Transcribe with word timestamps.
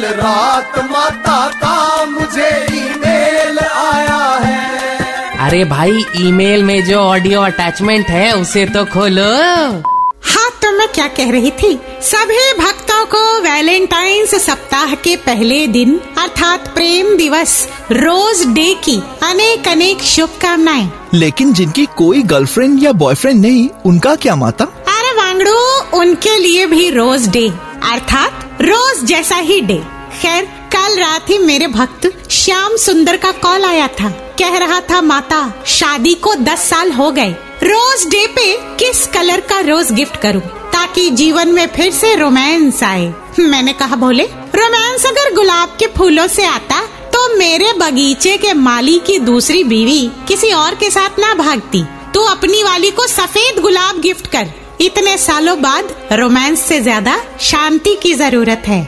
कल 0.00 0.06
रात 0.16 0.78
माता 0.90 1.38
का 1.54 2.04
मुझे 2.04 2.48
ईमेल 2.74 3.58
आया 3.58 4.22
है। 4.44 5.38
अरे 5.46 5.64
भाई 5.64 6.04
ईमेल 6.20 6.62
में 6.64 6.82
जो 6.84 6.98
ऑडियो 6.98 7.40
अटैचमेंट 7.40 8.06
है 8.06 8.32
उसे 8.32 8.64
तो 8.66 8.84
खोलो। 8.84 9.28
हाँ 10.24 10.48
तो 10.62 10.72
मैं 10.78 10.88
क्या 10.88 11.06
कह 11.08 11.30
रही 11.30 11.50
थी? 11.52 11.74
सभी 12.02 12.52
भक्तों 12.58 13.04
को 13.06 13.22
वैलेंटाइंस 13.42 14.34
सप्ताह 14.46 14.94
के 15.04 15.16
पहले 15.26 15.66
दिन 15.68 15.98
अर्थात 16.18 16.68
प्रेम 16.74 17.16
दिवस 17.16 17.56
रोज 17.92 18.46
डे 18.54 18.72
की 18.84 18.96
अनेक 19.22 19.68
अनेक 19.68 20.02
शुभकामनाएँ। 20.06 20.90
लेकिन 21.14 21.52
जिनकी 21.52 21.86
कोई 21.96 22.22
गर्लफ्रेंड 22.32 22.82
या 22.82 22.92
बॉयफ्रेंड 23.04 23.40
नहीं 23.40 23.68
उनका 23.86 24.14
क्या 24.16 24.36
माता? 24.36 24.64
अरे 24.88 25.12
वांगड़ू 25.16 25.58
उनके 25.98 26.36
लिए 26.38 26.66
भी 26.66 26.90
रोज 26.90 27.28
डे 27.28 27.48
अर्थात 27.90 28.39
रोज 28.60 29.02
जैसा 29.04 29.36
ही 29.36 29.60
डे। 29.60 29.76
खैर, 30.12 30.44
कल 30.72 30.98
रात 31.00 31.28
ही 31.30 31.38
मेरे 31.38 31.66
भक्त 31.66 32.06
श्याम 32.30 32.76
सुंदर 32.76 33.16
का 33.16 33.30
कॉल 33.32 33.64
आया 33.64 33.86
था। 33.90 34.08
कह 34.38 34.56
रहा 34.58 34.80
था, 34.80 35.00
माता, 35.00 35.64
शादी 35.66 36.12
को 36.14 36.34
दस 36.34 36.68
साल 36.70 36.90
हो 36.92 37.10
गए। 37.10 37.30
रोज 37.62 38.04
डे 38.06 38.26
पे 38.26 38.52
किस 38.76 39.06
कलर 39.06 39.40
का 39.40 39.60
रोज 39.60 39.92
गिफ्ट 39.92 40.16
करूँ 40.16 40.42
ताकि 40.72 41.08
जीवन 41.10 41.48
में 41.48 41.66
फिर 41.66 41.92
से 41.92 42.14
रोमांस 42.14 42.82
आए? 42.82 43.12
मैंने 43.40 43.72
कहा 43.72 43.96
बोले 43.96 44.24
रोमांस 44.54 45.06
अगर 45.06 45.34
गुलाब 45.34 45.76
के 45.78 45.86
फूलों 45.96 46.26
से 46.26 46.44
आता 46.44 46.80
तो 47.14 47.36
मेरे 47.36 47.72
बगीचे 47.72 48.36
के 48.36 48.52
माली 48.52 48.98
की 48.98 49.18
दूसरी 49.20 49.64
बीवी 49.64 50.00
किसी 50.28 50.52
और 50.52 50.74
के 50.74 50.90
साथ 50.90 51.18
ना 51.18 51.32
भागती। 51.34 51.84
तू 52.14 52.20
अपनी 52.26 52.62
वाली 52.62 52.90
को 52.90 53.06
सफ़ेद 53.06 53.60
गुलाब 53.62 54.00
गिफ्ट 54.00 54.26
कर। 54.26 54.48
इतने 54.80 55.16
सालों 55.18 55.60
बाद 55.62 55.94
रोमांस 56.12 56.60
से 56.60 56.80
ज़्यादा 56.80 57.16
शांति 57.40 57.94
की 58.02 58.14
ज़रूरत 58.14 58.62
है। 58.66 58.80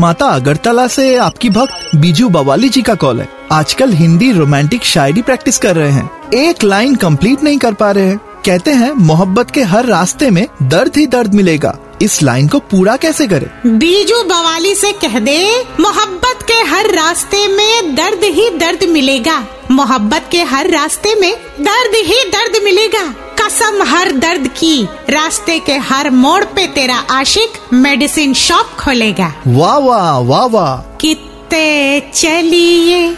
माता 0.00 0.26
अगरतला 0.26 0.86
से 0.88 1.16
आपकी 1.16 1.50
भक्त 1.50 1.94
बीजू 1.96 2.28
बवाली 2.28 2.68
जी 2.68 2.82
का 2.82 2.94
कॉल 2.94 3.20
है। 3.20 3.28
आजकल 3.52 3.92
हिंदी 3.92 4.32
रोमांटिक 4.32 4.84
शायरी 4.84 5.22
प्रैक्टिस 5.22 5.58
कर 5.58 5.76
रहे 5.76 5.90
हैं। 5.90 6.32
एक 6.34 6.64
लाइन 6.64 6.94
कंप्लीट 6.96 7.42
नहीं 7.42 7.58
कर 7.58 7.74
पा 7.74 7.90
रहे 7.90 8.06
हैं। 8.06 8.18
कहते 8.46 8.70
हैं, 8.70 8.92
मोहब्बत 8.92 9.50
के 9.50 9.62
हर 9.62 9.86
रास्ते 9.86 10.30
में 10.30 10.46
दर्द 10.62 10.96
ही 10.96 11.06
दर्द 11.06 11.34
मिलेगा। 11.34 11.76
इस 12.02 12.22
लाइन 12.22 12.48
को 12.48 12.58
पूरा 12.58 12.96
कैसे 12.96 13.26
करे? 13.26 13.68
बीजू 13.68 14.22
बवाली 14.22 14.74
से 14.74 14.92
कह 14.92 15.18
दे 15.18 15.64
मोहब्बत 15.80 16.38
के 16.42 16.54
हर 16.54 16.90
रास्ते 16.90 17.48
में 17.48 17.94
दर्द 17.94 18.20
ही 18.24 18.50
दर्द 18.50 18.84
मिलेगा। 18.88 19.46
मोहब्बत 19.70 20.28
के 20.32 20.42
हर 20.42 20.70
रास्ते 20.70 21.14
में 21.14 21.36
दर्द 21.60 21.92
ही 21.94 22.24
दर्द 22.24 22.64
मिलेगा। 22.64 23.14
कसम 23.42 23.82
हर 23.82 24.12
दर्द 24.12 24.48
की 24.48 24.88
रास्ते 25.10 25.58
के 25.58 25.72
हर 25.72 26.10
मोड़ 26.10 26.44
पे 26.44 26.66
तेरा 26.66 26.96
आशिक 26.96 27.52
मेडिसिन 27.72 28.34
शॉप 28.34 28.66
खोलेगा। 28.80 29.34
वाह 29.46 29.78
वाह 29.78 30.18
वाह 30.18 30.44
वाह। 30.44 30.96
कितने 31.00 32.00
चलिए 32.14 33.16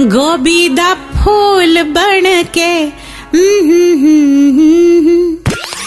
गोभी 0.00 0.68
दा 0.68 0.94
फूल 0.94 1.82
बन 1.82 2.44
के। 2.58 2.86